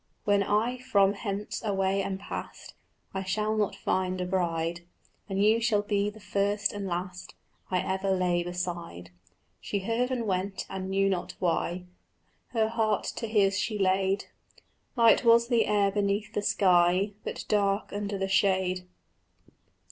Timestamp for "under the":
17.93-18.27